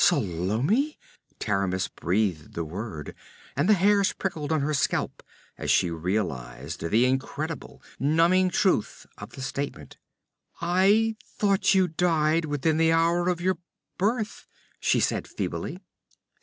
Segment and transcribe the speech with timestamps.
[0.03, 0.95] 'Salome!'
[1.37, 3.13] Taramis breathed the word,
[3.55, 5.21] and the hairs prickled on her scalp
[5.59, 9.97] as she realized the incredible, numbing truth of the statement.
[10.59, 13.59] 'I thought you died within the hour of your
[13.99, 14.47] birth,'
[14.79, 15.77] she said feebly.